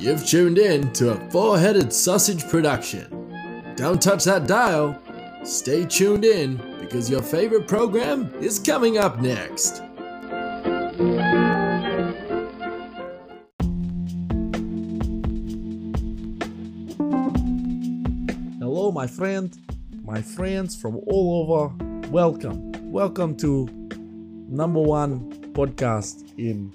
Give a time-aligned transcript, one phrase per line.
[0.00, 3.34] You've tuned in to a four headed sausage production.
[3.74, 4.96] Don't touch that dial.
[5.42, 9.82] Stay tuned in because your favorite program is coming up next.
[18.60, 19.52] Hello, my friend,
[20.04, 21.74] my friends from all over.
[22.08, 23.66] Welcome, welcome to
[24.48, 26.72] number one podcast in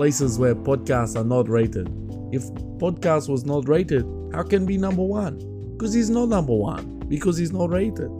[0.00, 1.86] places where podcasts are not rated.
[2.32, 2.42] If
[2.80, 5.36] podcast was not rated, how can be number one?
[5.76, 7.00] Because he's not number one.
[7.00, 8.10] Because he's not rated.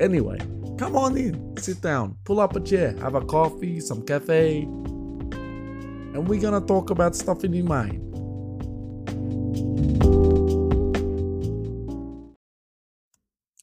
[0.00, 0.38] Anyway,
[0.78, 6.26] come on in, sit down, pull up a chair, have a coffee, some cafe, and
[6.26, 8.00] we're gonna talk about stuff in your mind.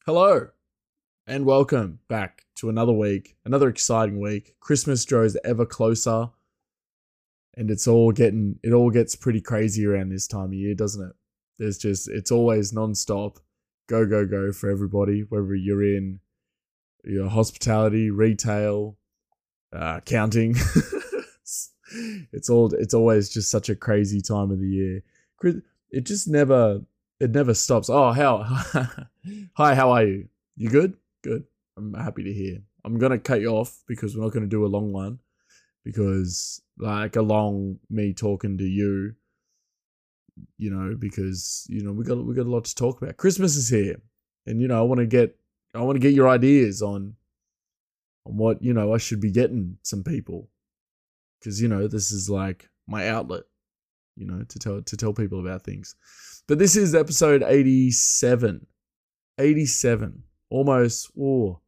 [0.06, 0.50] Hello,
[1.26, 4.54] and welcome back to another week, another exciting week.
[4.60, 6.30] Christmas draws ever closer,
[7.56, 11.10] and it's all getting it all gets pretty crazy around this time of year, doesn't
[11.10, 11.16] it?
[11.60, 13.40] There's just it's always non-stop,
[13.88, 16.20] go go go for everybody, whether you're in
[17.04, 18.98] your hospitality, retail,
[19.74, 20.56] uh, accounting.
[22.32, 25.04] it's all it's always just such a crazy time of the year.
[25.92, 26.82] It just never
[27.20, 27.90] it never stops.
[27.90, 28.44] Oh, how
[29.54, 30.30] hi, how are you?
[30.56, 30.96] You good?
[31.22, 31.44] Good.
[31.78, 32.60] I'm happy to hear.
[32.86, 35.20] I'm gonna cut you off because we're not gonna do a long one
[35.84, 39.14] because like along me talking to you,
[40.58, 43.18] you know, because you know we got we got a lot to talk about.
[43.18, 44.02] Christmas is here,
[44.46, 45.38] and you know I want to get
[45.74, 47.16] I want to get your ideas on
[48.26, 50.50] on what you know I should be getting some people
[51.40, 53.44] because you know this is like my outlet,
[54.16, 55.96] you know, to tell to tell people about things.
[56.48, 58.68] But this is episode 87.
[59.38, 60.24] 87.
[60.50, 61.62] Almost, oh,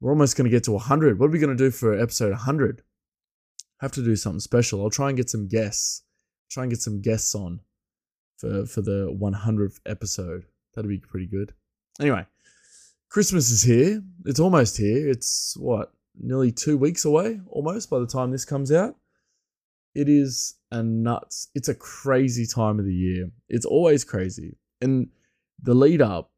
[0.00, 1.18] we're almost going to get to 100.
[1.18, 2.82] What are we going to do for episode 100?
[3.80, 4.82] Have to do something special.
[4.82, 6.02] I'll try and get some guests.
[6.50, 7.60] Try and get some guests on
[8.38, 10.44] for for the 100th episode.
[10.74, 11.52] That'd be pretty good.
[12.00, 12.26] Anyway,
[13.10, 14.02] Christmas is here.
[14.24, 15.08] It's almost here.
[15.08, 18.96] It's what nearly two weeks away, almost by the time this comes out.
[19.94, 21.48] It is a nuts.
[21.54, 23.30] It's a crazy time of the year.
[23.48, 25.08] It's always crazy, and
[25.62, 26.30] the lead up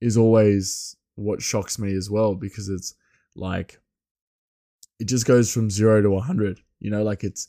[0.00, 2.94] is always what shocks me as well because it's
[3.36, 3.80] like
[5.00, 7.48] it just goes from zero to 100 you know like it's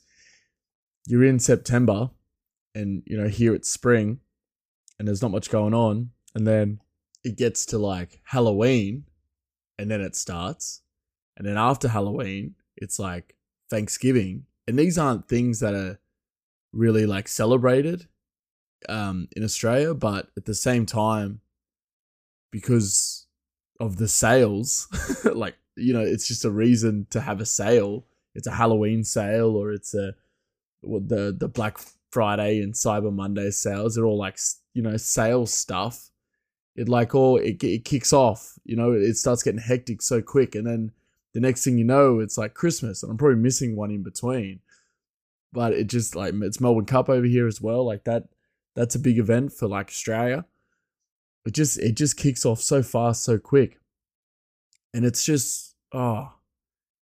[1.05, 2.09] you're in september
[2.73, 4.19] and you know here it's spring
[4.97, 6.79] and there's not much going on and then
[7.23, 9.03] it gets to like halloween
[9.77, 10.81] and then it starts
[11.37, 13.35] and then after halloween it's like
[13.69, 15.99] thanksgiving and these aren't things that are
[16.71, 18.07] really like celebrated
[18.87, 21.41] um in australia but at the same time
[22.51, 23.27] because
[23.79, 24.87] of the sales
[25.33, 28.05] like you know it's just a reason to have a sale.
[28.33, 30.13] It's a halloween sale or it's a
[30.83, 31.79] the the black
[32.11, 33.95] friday and cyber monday sales.
[33.95, 34.37] They're all like
[34.73, 36.09] you know sales stuff.
[36.75, 40.55] It like all it, it kicks off you know it starts getting hectic so quick
[40.55, 40.91] and then
[41.33, 44.59] the next thing you know it's like christmas and i'm probably missing one in between.
[45.53, 47.85] But it just like it's melbourne cup over here as well.
[47.85, 48.29] Like that
[48.75, 50.45] that's a big event for like australia.
[51.45, 53.79] It just it just kicks off so fast so quick.
[54.93, 56.33] And it's just oh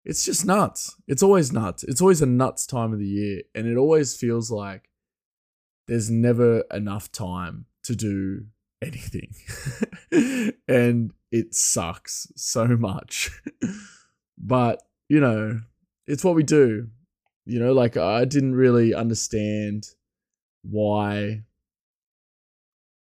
[0.06, 0.94] it's just nuts.
[1.08, 1.82] It's always nuts.
[1.82, 4.88] It's always a nuts time of the year and it always feels like
[5.88, 8.46] there's never enough time to do
[8.82, 9.34] anything
[10.68, 13.30] and it sucks so much.
[14.38, 15.60] But you know
[16.06, 16.88] it's what we do.
[17.46, 19.88] You know like i didn't really understand
[20.62, 21.44] why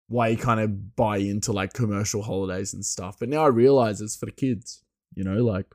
[0.07, 3.17] why you kind of buy into like commercial holidays and stuff.
[3.19, 4.83] But now I realize it's for the kids,
[5.15, 5.65] you know, like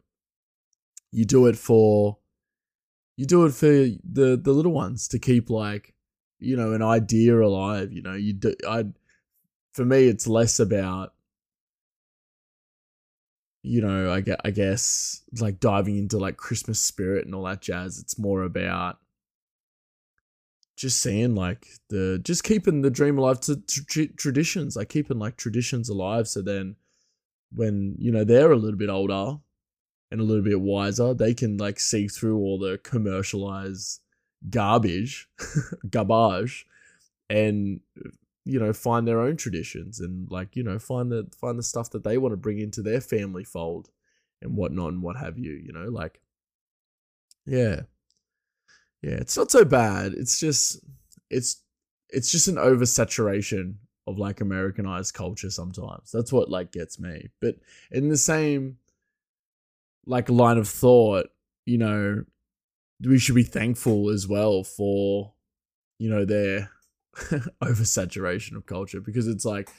[1.13, 2.19] you do it for
[3.17, 5.95] you do it for the the little ones to keep like
[6.39, 8.85] you know an idea alive you know you do i
[9.73, 11.13] for me it's less about
[13.63, 17.61] you know i guess, I guess like diving into like christmas spirit and all that
[17.61, 17.99] jazz.
[17.99, 18.99] It's more about
[20.77, 25.37] just seeing like the just keeping the dream alive to, to traditions like keeping like
[25.37, 26.75] traditions alive so then
[27.53, 29.39] when you know they're a little bit older
[30.11, 34.01] and a little bit wiser they can like see through all the commercialized
[34.49, 35.29] garbage
[35.91, 36.67] garbage
[37.29, 37.81] and
[38.45, 41.91] you know find their own traditions and like you know find the find the stuff
[41.91, 43.91] that they want to bring into their family fold
[44.41, 46.21] and whatnot and what have you you know like
[47.47, 47.83] yeah
[49.03, 50.13] yeah, it's not so bad.
[50.13, 50.81] It's just
[51.31, 51.63] it's
[52.11, 53.77] it's just an oversaturation
[54.11, 56.11] of like Americanized culture sometimes.
[56.13, 57.29] That's what like gets me.
[57.41, 57.57] But
[57.91, 58.79] in the same
[60.07, 61.27] like line of thought,
[61.67, 62.25] you know,
[63.03, 65.33] we should be thankful as well for
[66.01, 66.71] you know, their
[67.63, 69.71] oversaturation of culture because it's like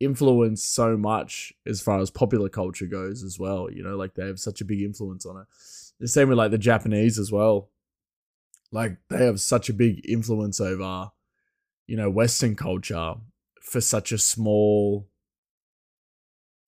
[0.00, 3.70] influenced so much as far as popular culture goes as well.
[3.70, 5.46] You know, like they have such a big influence on it.
[6.00, 7.70] The same with like the Japanese as well.
[8.72, 11.12] Like they have such a big influence over,
[11.86, 13.14] you know, Western culture
[13.60, 15.06] for such a small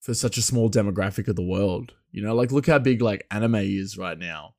[0.00, 1.94] for such a small demographic of the world.
[2.10, 4.54] You know, like look how big like anime is right now.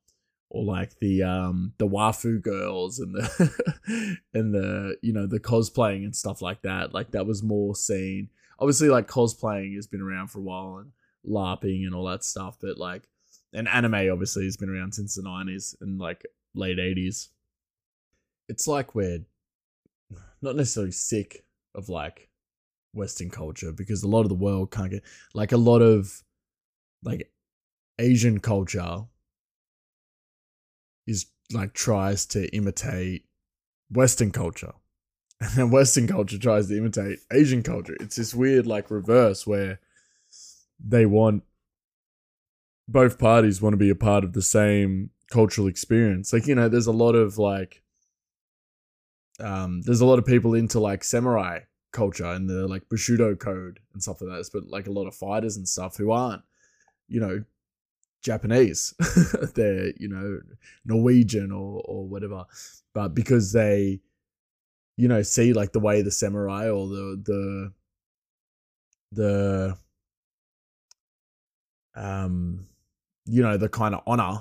[0.49, 6.03] Or like the um the waifu girls and the and the you know the cosplaying
[6.03, 6.93] and stuff like that.
[6.93, 8.29] Like that was more seen.
[8.59, 10.91] Obviously like cosplaying has been around for a while and
[11.27, 13.03] LARPing and all that stuff, but like
[13.53, 17.29] and anime obviously has been around since the 90s and like late 80s.
[18.47, 19.19] It's like we're
[20.41, 21.45] not necessarily sick
[21.75, 22.29] of like
[22.93, 25.03] Western culture because a lot of the world can't get
[25.33, 26.23] like a lot of
[27.03, 27.31] like
[27.99, 29.05] Asian culture
[31.07, 33.25] is like tries to imitate
[33.89, 34.73] Western culture.
[35.41, 37.97] And then Western culture tries to imitate Asian culture.
[37.99, 39.79] It's this weird like reverse where
[40.79, 41.43] they want
[42.87, 46.31] both parties want to be a part of the same cultural experience.
[46.31, 47.82] Like, you know, there's a lot of like
[49.39, 51.59] um there's a lot of people into like samurai
[51.93, 54.49] culture and the like Bushido code and stuff like that.
[54.51, 56.41] But like a lot of fighters and stuff who aren't,
[57.07, 57.43] you know,
[58.21, 58.93] Japanese.
[59.55, 60.39] They're, you know,
[60.83, 62.43] Norwegian or or whatever.
[62.93, 64.01] But because they,
[64.97, 67.73] you know, see like the way the samurai or the the
[69.13, 69.77] the
[71.95, 72.65] um
[73.25, 74.39] you know, the kind of honor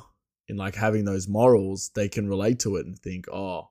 [0.49, 3.69] in like having those morals, they can relate to it and think, oh,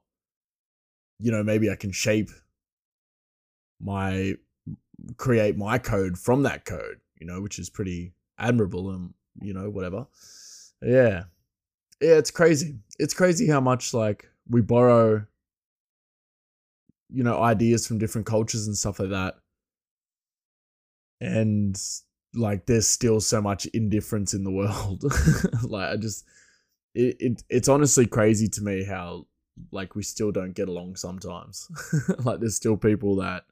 [1.22, 2.30] you know, maybe I can shape
[3.80, 4.36] my
[5.18, 9.70] create my code from that code, you know, which is pretty admirable and you know,
[9.70, 10.08] whatever.
[10.82, 11.24] Yeah.
[12.02, 12.76] Yeah, it's crazy.
[13.00, 15.26] It's crazy how much like we borrow
[17.12, 19.36] you know, ideas from different cultures and stuff like that.
[21.20, 21.80] And
[22.34, 25.04] like there's still so much indifference in the world.
[25.64, 26.26] like I just
[26.96, 29.28] it, it it's honestly crazy to me how
[29.72, 31.70] like we still don't get along sometimes.
[32.20, 33.44] like there's still people that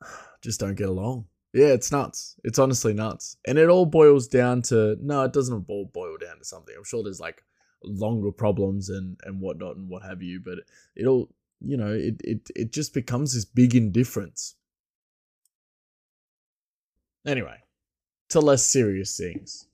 [0.42, 1.26] just don't get along.
[1.52, 2.36] Yeah, it's nuts.
[2.44, 3.36] It's honestly nuts.
[3.46, 6.74] And it all boils down to no, it doesn't all boil down to something.
[6.76, 7.42] I'm sure there's like
[7.82, 10.58] longer problems and and whatnot and what have you, but
[10.94, 11.30] it all
[11.60, 14.56] you know, it it it just becomes this big indifference.
[17.26, 17.56] Anyway,
[18.28, 19.66] to less serious things.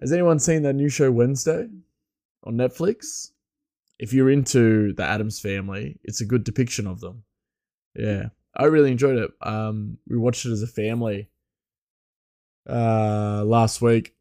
[0.00, 1.68] Has anyone seen that new show Wednesday
[2.44, 3.30] on Netflix?
[3.98, 7.24] If you're into the Addams family, it's a good depiction of them.
[7.94, 8.30] Yeah.
[8.56, 9.30] I really enjoyed it.
[9.40, 11.30] Um, we watched it as a family
[12.68, 14.14] uh, last week,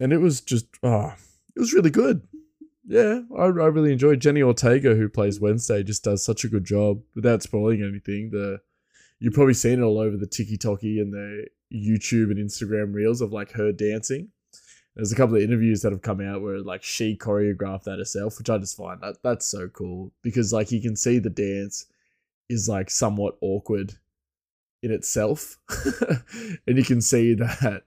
[0.00, 1.14] and it was just oh,
[1.54, 2.26] it was really good.
[2.88, 6.64] Yeah, I, I really enjoyed Jenny Ortega, who plays Wednesday, just does such a good
[6.64, 8.30] job without spoiling anything.
[8.30, 8.60] The
[9.20, 13.32] you've probably seen it all over the TikTok and the YouTube and Instagram reels of
[13.32, 14.28] like her dancing.
[14.96, 18.38] There's a couple of interviews that have come out where like she choreographed that herself,
[18.38, 21.86] which I just find that that's so cool because like you can see the dance
[22.48, 23.94] is like somewhat awkward
[24.82, 25.58] in itself.
[26.66, 27.82] and you can see that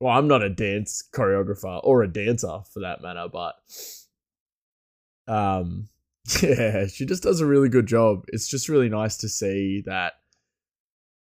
[0.00, 3.54] well, I'm not a dance choreographer or a dancer for that matter, but
[5.28, 5.88] um
[6.42, 8.24] yeah, she just does a really good job.
[8.28, 10.14] It's just really nice to see that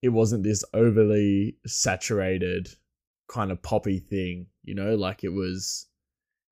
[0.02, 2.70] it wasn't this overly saturated
[3.28, 5.88] kind of poppy thing, you know, like it was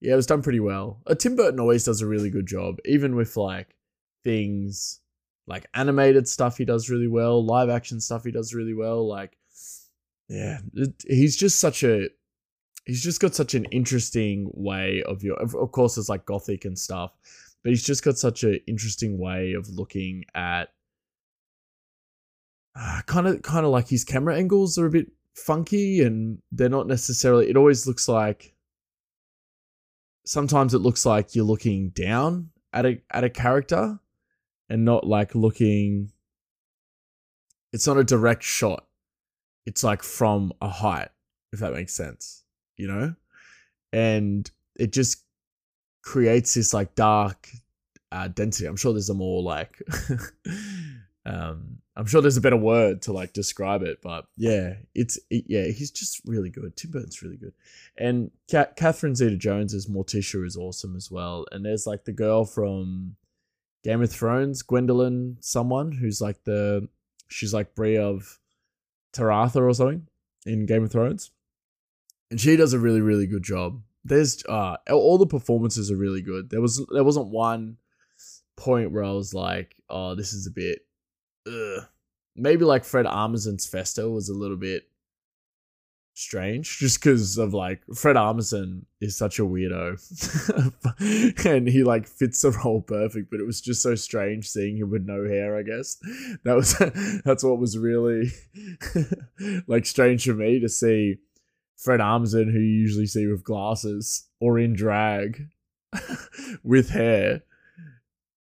[0.01, 1.01] yeah, it was done pretty well.
[1.07, 3.75] Uh, Tim Burton always does a really good job, even with like
[4.23, 4.99] things
[5.47, 9.07] like animated stuff he does really well, live action stuff he does really well.
[9.07, 9.37] Like,
[10.29, 12.09] yeah, it, he's just such a
[12.85, 15.35] he's just got such an interesting way of your.
[15.35, 17.11] Of, of course, it's like gothic and stuff,
[17.63, 20.69] but he's just got such an interesting way of looking at.
[23.07, 26.87] Kind of, kind of like his camera angles are a bit funky, and they're not
[26.87, 27.49] necessarily.
[27.49, 28.53] It always looks like.
[30.25, 33.99] Sometimes it looks like you're looking down at a at a character,
[34.69, 36.11] and not like looking
[37.73, 38.85] it's not a direct shot
[39.65, 41.09] it's like from a height
[41.51, 42.43] if that makes sense
[42.77, 43.13] you know
[43.91, 45.23] and it just
[46.03, 47.49] creates this like dark
[48.11, 49.81] uh, density i'm sure there's a more like
[51.29, 55.45] um i'm sure there's a better word to like describe it but yeah it's it,
[55.47, 57.53] yeah he's just really good tim burton's really good
[57.97, 62.11] and Ka- catherine zeta jones as morticia is awesome as well and there's like the
[62.11, 63.15] girl from
[63.83, 66.87] Game of Thrones, Gwendoline, someone who's like the
[67.27, 68.39] she's like Brie of
[69.13, 70.07] Taratha or something
[70.45, 71.31] in Game of Thrones,
[72.29, 73.81] and she does a really really good job.
[74.03, 76.49] There's uh all the performances are really good.
[76.49, 77.77] There was there wasn't one
[78.57, 80.85] point where I was like, oh, this is a bit,
[81.47, 81.85] ugh.
[82.35, 84.89] maybe like Fred Armisen's Fester was a little bit
[86.19, 89.95] strange just because of like Fred Armisen is such a weirdo
[91.45, 94.89] and he like fits the role perfect but it was just so strange seeing him
[94.89, 95.95] with no hair I guess
[96.43, 96.73] that was
[97.25, 98.31] that's what was really
[99.67, 101.19] like strange for me to see
[101.77, 105.47] Fred Armisen who you usually see with glasses or in drag
[106.63, 107.43] with hair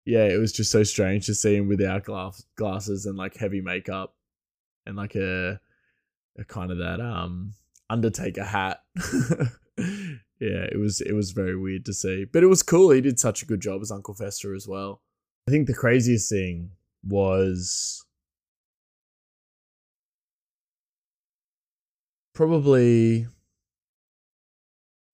[0.07, 3.61] yeah it was just so strange to see him without glass glasses and like heavy
[3.61, 4.15] makeup
[4.85, 5.59] and like a,
[6.39, 7.53] a kind of that um
[7.89, 8.81] Undertaker hat.
[9.77, 12.91] yeah, it was it was very weird to see, but it was cool.
[12.91, 15.01] He did such a good job as Uncle Fester as well.
[15.47, 16.71] I think the craziest thing
[17.07, 18.05] was
[22.33, 23.27] probably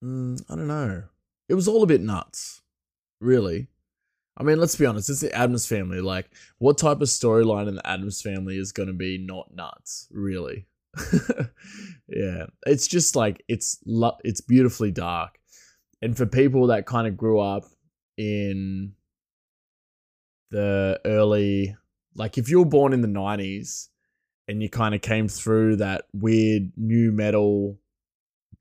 [0.04, 1.04] mm, I don't know.
[1.48, 2.62] It was all a bit nuts,
[3.20, 3.68] really.
[4.36, 6.02] I mean, let's be honest, it's the Addams family.
[6.02, 10.08] Like, what type of storyline in the Addams family is going to be not nuts,
[10.12, 10.68] really?
[12.08, 15.40] yeah, it's just like it's lo- it's beautifully dark,
[16.02, 17.64] and for people that kind of grew up
[18.18, 18.94] in
[20.52, 21.76] the early,
[22.16, 23.90] like if you were born in the nineties
[24.48, 27.80] and you kind of came through that weird nu metal,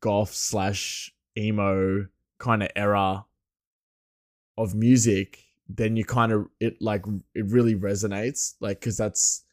[0.01, 2.07] goth slash emo
[2.39, 3.27] kind of era
[4.57, 5.42] of music,
[5.77, 9.45] then you kind of it like it really resonates, like because that's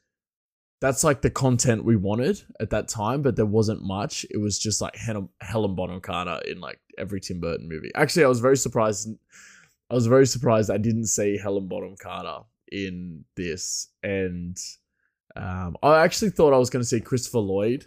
[0.81, 4.25] that's like the content we wanted at that time, but there wasn't much.
[4.29, 7.91] It was just like Helen Bonham Carter in like every Tim Burton movie.
[7.95, 9.09] Actually, I was very surprised.
[9.89, 14.57] I was very surprised I didn't see Helen Bonham Carter in this, and
[15.35, 17.85] um, I actually thought I was going to see Christopher Lloyd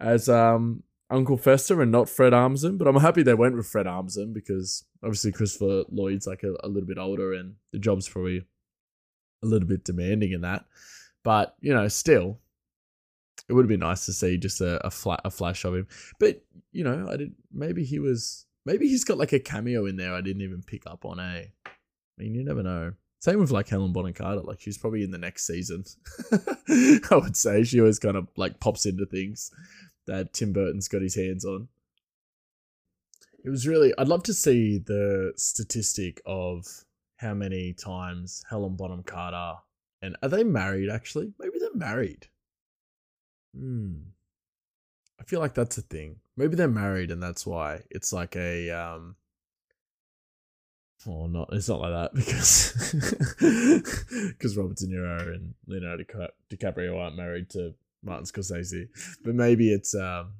[0.00, 3.86] as um, Uncle Fester and not Fred Armisen, but I'm happy they went with Fred
[3.86, 8.44] Armisen because obviously Christopher Lloyd's like a, a little bit older and the job's probably
[9.42, 10.66] a little bit demanding in that.
[11.24, 12.38] But you know, still,
[13.48, 15.86] it would have been nice to see just a, a flat a flash of him.
[16.18, 19.96] But you know, I did maybe he was maybe he's got like a cameo in
[19.96, 21.18] there I didn't even pick up on.
[21.18, 21.70] A, I
[22.18, 22.92] mean, you never know.
[23.20, 24.42] Same with like Helen Bonham Carter.
[24.42, 25.84] Like she's probably in the next season.
[27.10, 29.50] I would say she always kind of like pops into things
[30.08, 31.68] that Tim Burton's got his hands on.
[33.44, 33.94] It was really.
[33.96, 36.66] I'd love to see the statistic of
[37.16, 39.60] how many times Helen Bonham Carter
[40.02, 41.32] and are they married actually?
[41.38, 42.28] Maybe they're married.
[43.56, 43.94] Hmm.
[45.20, 46.16] I feel like that's a thing.
[46.36, 49.16] Maybe they're married and that's why it's like a um
[51.06, 52.72] Oh, not it's not like that because
[54.32, 56.04] because Robert De Niro and Leonardo
[56.50, 58.88] DiCaprio aren't married to Martin Scorsese,
[59.24, 60.34] but maybe it's um,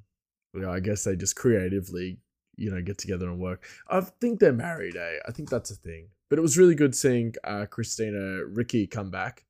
[0.53, 2.19] you know, I guess they just creatively
[2.55, 3.65] you know get together and work.
[3.89, 4.95] I think they're married.
[4.95, 5.17] Eh?
[5.27, 6.09] I think that's a thing.
[6.29, 9.45] But it was really good seeing uh, Christina Ricci come back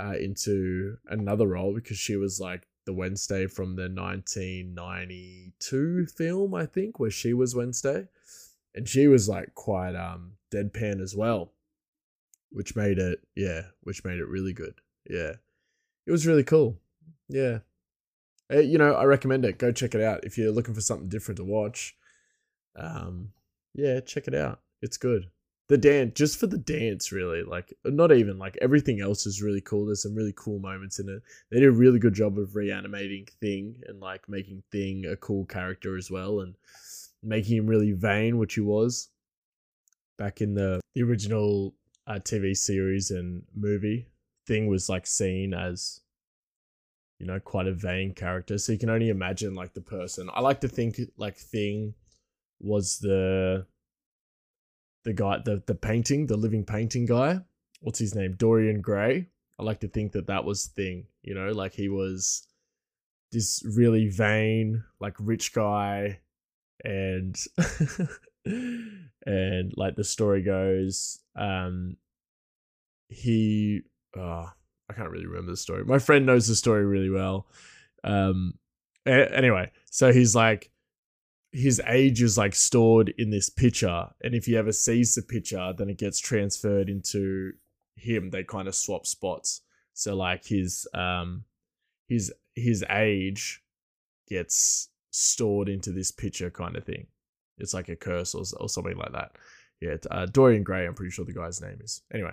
[0.00, 6.64] uh, into another role because she was like the Wednesday from the 1992 film, I
[6.64, 8.08] think, where she was Wednesday.
[8.74, 11.52] And she was like quite um deadpan as well,
[12.50, 14.80] which made it, yeah, which made it really good.
[15.08, 15.34] Yeah.
[16.06, 16.78] It was really cool.
[17.28, 17.58] Yeah.
[18.52, 19.58] Uh, you know, I recommend it.
[19.58, 21.96] Go check it out if you're looking for something different to watch.
[22.76, 23.32] Um,
[23.74, 24.60] yeah, check it out.
[24.80, 25.30] It's good
[25.68, 29.60] the dance just for the dance really like not even like everything else is really
[29.60, 32.56] cool there's some really cool moments in it they did a really good job of
[32.56, 36.54] reanimating thing and like making thing a cool character as well and
[37.22, 39.08] making him really vain which he was
[40.16, 41.74] back in the, the original
[42.06, 44.08] uh, tv series and movie
[44.46, 46.00] thing was like seen as
[47.18, 50.40] you know quite a vain character so you can only imagine like the person i
[50.40, 51.94] like to think like thing
[52.60, 53.66] was the
[55.04, 57.40] the guy, the the painting, the living painting guy.
[57.80, 58.34] What's his name?
[58.36, 59.28] Dorian Gray.
[59.58, 61.06] I like to think that that was thing.
[61.22, 62.46] You know, like he was
[63.32, 66.20] this really vain, like rich guy,
[66.84, 67.36] and
[68.44, 71.96] and like the story goes, um,
[73.08, 73.82] he.
[74.16, 74.50] Oh,
[74.90, 75.84] I can't really remember the story.
[75.84, 77.46] My friend knows the story really well.
[78.04, 78.54] Um,
[79.06, 80.70] anyway, so he's like
[81.52, 85.72] his age is like stored in this picture, and if he ever sees the picture,
[85.76, 87.52] then it gets transferred into
[87.96, 88.30] him.
[88.30, 89.62] They kind of swap spots.
[89.94, 91.44] So like his um
[92.08, 93.62] his his age
[94.28, 97.06] gets stored into this picture kind of thing.
[97.58, 99.32] It's like a curse or, or something like that.
[99.80, 100.86] Yeah, uh, Dorian Gray.
[100.86, 102.02] I'm pretty sure the guy's name is.
[102.12, 102.32] Anyway,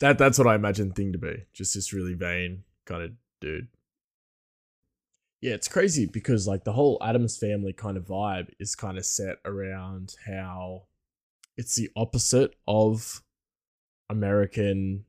[0.00, 1.44] that that's what I imagine thing to be.
[1.52, 3.68] Just this really vain kind of dude
[5.40, 9.04] yeah, it's crazy because like the whole Addams family kind of vibe is kind of
[9.04, 10.82] set around how
[11.56, 13.22] it's the opposite of
[14.08, 15.04] American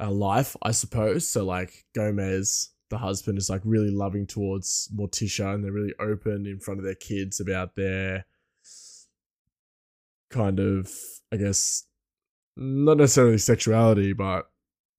[0.00, 1.28] uh, life, I suppose.
[1.28, 6.46] So like Gomez, the husband, is like really loving towards Morticia, and they're really open
[6.46, 8.24] in front of their kids about their
[10.30, 10.90] kind of,
[11.30, 11.84] I guess,
[12.56, 14.50] not necessarily sexuality, but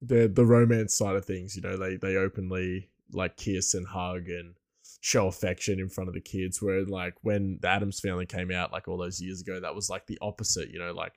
[0.01, 1.55] the the romance side of things.
[1.55, 4.55] You know, they they openly like kiss and hug and
[5.01, 6.61] show affection in front of the kids.
[6.61, 9.89] Where like when the Addams family came out, like all those years ago, that was
[9.89, 10.69] like the opposite.
[10.69, 11.13] You know, like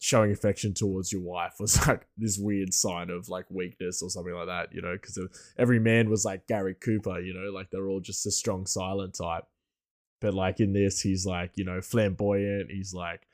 [0.00, 4.34] showing affection towards your wife was like this weird sign of like weakness or something
[4.34, 4.74] like that.
[4.74, 5.18] You know, because
[5.58, 7.20] every man was like Gary Cooper.
[7.20, 9.44] You know, like they're all just a strong silent type.
[10.20, 12.70] But like in this, he's like you know flamboyant.
[12.70, 13.28] He's like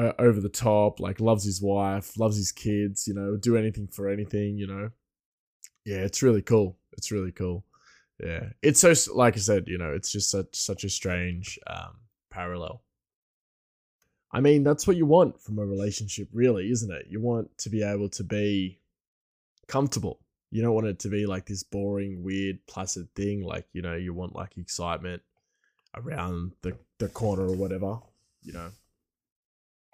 [0.00, 3.86] uh, over the top, like loves his wife, loves his kids, you know, do anything
[3.86, 4.90] for anything, you know.
[5.84, 6.78] Yeah, it's really cool.
[6.92, 7.64] It's really cool.
[8.18, 11.98] Yeah, it's so like I said, you know, it's just such such a strange um,
[12.30, 12.82] parallel.
[14.32, 17.06] I mean, that's what you want from a relationship, really, isn't it?
[17.08, 18.80] You want to be able to be
[19.66, 20.20] comfortable.
[20.50, 23.42] You don't want it to be like this boring, weird, placid thing.
[23.42, 25.22] Like, you know, you want like excitement
[25.94, 27.98] around the, the corner or whatever,
[28.42, 28.70] you know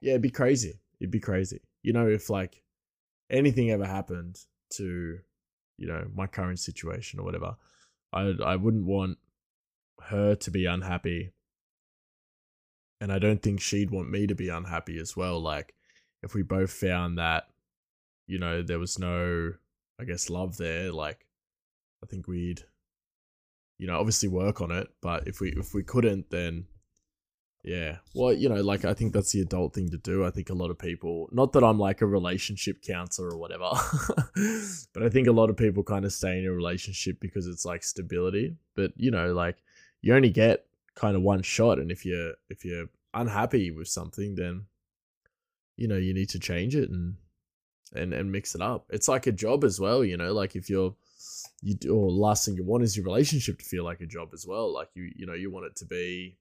[0.01, 0.81] yeah, it'd be crazy.
[1.01, 1.61] It'd be crazy.
[1.83, 2.63] You know, if like
[3.31, 4.39] anything ever happened
[4.75, 5.19] to,
[5.79, 7.57] you know, my current situation or whatever,
[8.13, 9.19] I I wouldn't want
[10.05, 11.33] her to be unhappy.
[13.01, 15.41] And I don't think she'd want me to be unhappy as well.
[15.41, 15.75] Like
[16.23, 17.45] if we both found that,
[18.27, 19.53] you know, there was no,
[20.01, 21.27] I guess, love there, like
[22.03, 22.65] I think we'd,
[23.79, 24.89] you know, obviously work on it.
[25.03, 26.67] But if we if we couldn't, then
[27.67, 27.97] yeah.
[28.15, 30.25] Well, you know, like I think that's the adult thing to do.
[30.25, 33.71] I think a lot of people, not that I'm like a relationship counselor or whatever,
[34.95, 37.65] but I think a lot of people kind of stay in a relationship because it's
[37.65, 38.55] like stability.
[38.77, 39.57] But, you know, like
[40.01, 44.37] you only get kind of one shot and if you're if you're unhappy with something,
[44.37, 44.67] then
[45.77, 47.17] you know, you need to change it and
[47.97, 48.87] and and mix it up.
[48.91, 50.95] It's like a job as well, you know, like if you're
[51.63, 54.29] you do, or last thing you want is your relationship to feel like a job
[54.33, 54.73] as well.
[54.73, 56.37] Like you you know, you want it to be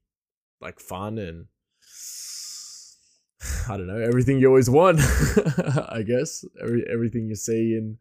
[0.61, 1.45] like fun and
[3.69, 4.99] I don't know everything you always want.
[5.89, 7.97] I guess every everything you see in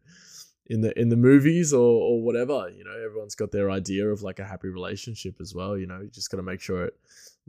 [0.66, 2.68] in the in the movies or or whatever.
[2.70, 5.76] You know, everyone's got their idea of like a happy relationship as well.
[5.76, 6.94] You know, you just got to make sure it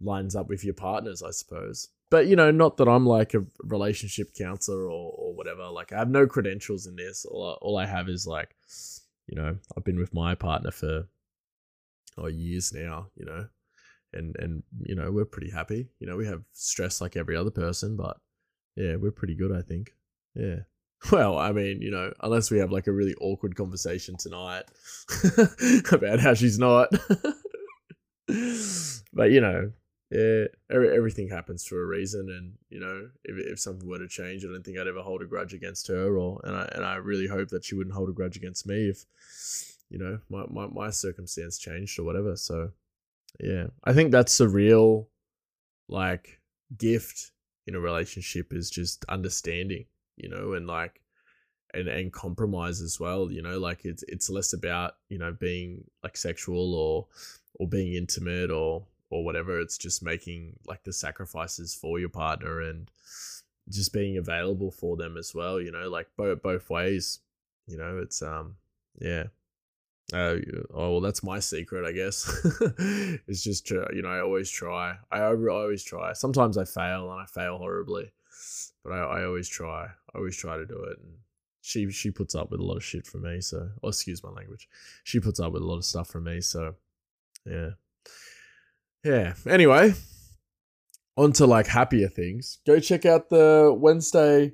[0.01, 1.89] lines up with your partners, I suppose.
[2.09, 5.67] But you know, not that I'm like a relationship counselor or or whatever.
[5.67, 7.25] Like I have no credentials in this.
[7.25, 8.55] All I, all I have is like,
[9.27, 11.07] you know, I've been with my partner for
[12.17, 13.07] oh years now.
[13.15, 13.47] You know,
[14.15, 15.89] and and you know we're pretty happy.
[15.99, 18.17] You know we have stress like every other person, but
[18.75, 19.51] yeah, we're pretty good.
[19.51, 19.93] I think.
[20.33, 20.59] Yeah.
[21.11, 24.63] Well, I mean, you know, unless we have like a really awkward conversation tonight
[25.91, 26.89] about how she's not.
[29.13, 29.71] but you know,
[30.09, 34.43] yeah, everything happens for a reason, and you know, if if something were to change,
[34.43, 36.95] I don't think I'd ever hold a grudge against her, or and I and I
[36.95, 39.05] really hope that she wouldn't hold a grudge against me if,
[39.89, 42.35] you know, my my, my circumstance changed or whatever.
[42.35, 42.71] So
[43.39, 43.67] yeah.
[43.83, 45.09] I think that's a real
[45.87, 46.39] like
[46.77, 47.31] gift
[47.67, 51.01] in a relationship is just understanding, you know, and like
[51.73, 55.83] and and compromise as well, you know, like it's it's less about, you know, being
[56.03, 57.07] like sexual or
[57.55, 59.59] or being intimate or or whatever.
[59.59, 62.89] It's just making like the sacrifices for your partner and
[63.69, 67.19] just being available for them as well, you know, like both both ways.
[67.67, 68.55] You know, it's um
[68.99, 69.25] yeah,
[70.15, 70.37] uh,
[70.73, 72.25] oh well, that's my secret, I guess.
[73.27, 74.95] it's just you know I always try.
[75.11, 76.13] I always try.
[76.13, 78.13] Sometimes I fail and I fail horribly,
[78.83, 79.87] but I, I always try.
[79.87, 80.99] I always try to do it.
[80.99, 81.17] And
[81.59, 83.41] she she puts up with a lot of shit from me.
[83.41, 84.69] So, oh, excuse my language.
[85.03, 86.39] She puts up with a lot of stuff from me.
[86.39, 86.75] So,
[87.45, 87.71] yeah,
[89.03, 89.33] yeah.
[89.45, 89.95] Anyway,
[91.17, 92.59] on to like happier things.
[92.65, 94.53] Go check out the Wednesday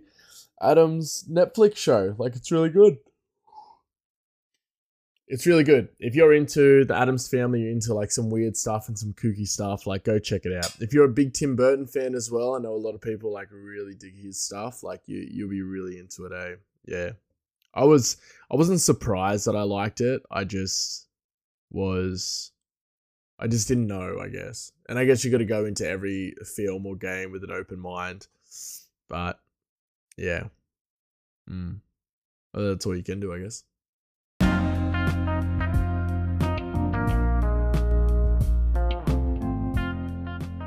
[0.59, 2.15] Addams Netflix show.
[2.17, 2.97] Like it's really good
[5.31, 5.87] it's really good.
[5.97, 9.47] If you're into the Addams family, you're into like some weird stuff and some kooky
[9.47, 10.75] stuff, like go check it out.
[10.81, 13.31] If you're a big Tim Burton fan as well, I know a lot of people
[13.31, 14.83] like really dig his stuff.
[14.83, 16.55] Like you, you'll be really into it, eh?
[16.85, 17.11] Yeah.
[17.73, 18.17] I was,
[18.51, 20.21] I wasn't surprised that I liked it.
[20.29, 21.07] I just
[21.69, 22.51] was,
[23.39, 24.73] I just didn't know, I guess.
[24.89, 27.79] And I guess you got to go into every film or game with an open
[27.79, 28.27] mind.
[29.07, 29.39] But
[30.17, 30.43] yeah,
[31.47, 31.79] well,
[32.53, 33.63] that's all you can do, I guess.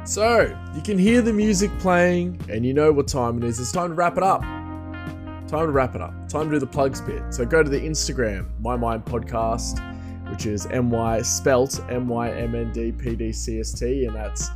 [0.07, 3.59] So, you can hear the music playing and you know what time it is.
[3.59, 4.43] It's time to wrap it up.
[4.43, 6.12] Time to wrap it up.
[6.29, 7.23] Time to do the plugs bit.
[7.33, 9.81] So, go to the Instagram, My Mind Podcast,
[10.31, 14.14] which is MY spelt M Y M N D P D C S T, and
[14.14, 14.51] that's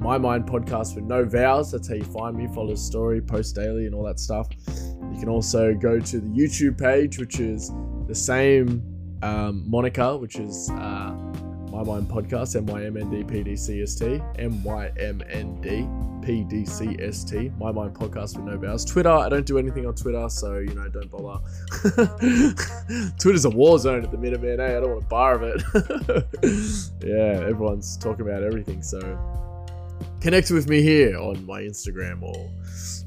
[0.00, 1.70] My Mind Podcast with no vows.
[1.70, 2.48] That's how you find me.
[2.48, 4.48] Follow the story, post daily, and all that stuff.
[4.66, 7.70] You can also go to the YouTube page, which is
[8.08, 8.82] the same
[9.22, 11.14] um, moniker, which is uh,
[11.78, 14.90] My Mind Podcast, M Y M N D P D C S T, M Y
[14.98, 15.86] M N D
[16.26, 18.84] P D C S T, My Mind Podcast with no vows.
[18.84, 21.40] Twitter, I don't do anything on Twitter, so you know, don't bother.
[23.20, 24.58] Twitter's a war zone at the minute, man.
[24.58, 25.62] Hey, I don't want a bar of it.
[27.06, 28.98] yeah, everyone's talking about everything, so
[30.20, 32.50] connect with me here on my Instagram or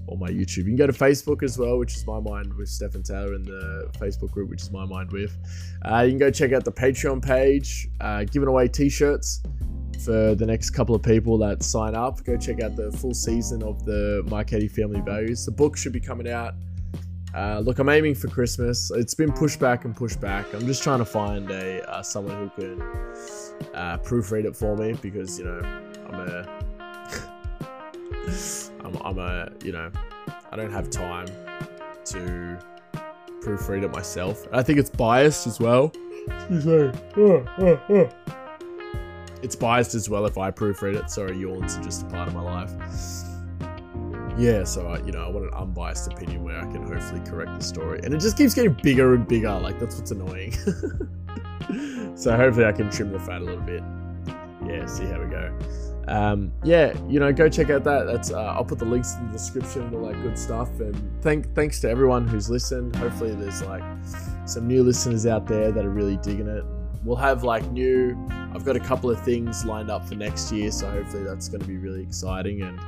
[0.07, 0.57] or my YouTube.
[0.57, 3.45] You can go to Facebook as well, which is My Mind with Stefan Taylor, and
[3.45, 5.37] the Facebook group, which is My Mind with.
[5.83, 9.41] Uh, you can go check out the Patreon page, uh, giving away T-shirts
[10.03, 12.23] for the next couple of people that sign up.
[12.25, 15.45] Go check out the full season of the Marchetti Family Values.
[15.45, 16.55] The book should be coming out.
[17.33, 18.91] Uh, look, I'm aiming for Christmas.
[18.91, 20.53] It's been pushed back and pushed back.
[20.53, 22.81] I'm just trying to find a uh, someone who can
[23.73, 25.61] uh, proofread it for me because you know
[26.09, 26.70] I'm a
[28.83, 29.91] I'm, I'm a you know
[30.51, 31.27] I don't have time
[32.05, 32.59] to
[33.41, 34.47] proofread it myself.
[34.51, 35.91] I think it's biased as well.
[36.29, 38.09] Uh, uh, uh.
[39.41, 41.09] It's biased as well if I proofread it.
[41.09, 42.71] Sorry, yawns are just a part of my life.
[44.37, 47.57] Yeah, so I, you know, I want an unbiased opinion where I can hopefully correct
[47.57, 49.59] the story, and it just keeps getting bigger and bigger.
[49.59, 50.51] Like that's what's annoying.
[52.15, 53.83] so hopefully I can trim the fat a little bit.
[54.65, 55.57] Yeah, see how we go.
[56.07, 58.05] Um, yeah, you know, go check out that.
[58.05, 60.69] That's uh, I'll put the links in the description and all that good stuff.
[60.79, 62.95] And thank thanks to everyone who's listened.
[62.95, 63.83] Hopefully, there's like
[64.45, 66.65] some new listeners out there that are really digging it.
[67.03, 68.17] We'll have like new.
[68.53, 71.61] I've got a couple of things lined up for next year, so hopefully that's going
[71.61, 72.61] to be really exciting.
[72.61, 72.79] And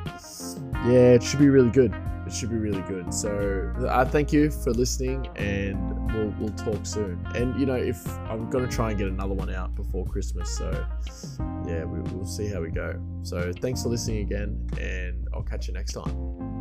[0.86, 1.94] yeah, it should be really good.
[2.26, 3.14] It should be really good.
[3.14, 7.26] So I thank you for listening, and we'll we'll talk soon.
[7.36, 10.86] And you know, if I'm gonna try and get another one out before Christmas, so
[11.66, 13.02] yeah, we, we'll see how we go.
[13.24, 16.53] So thanks for listening again, and I'll catch you next time.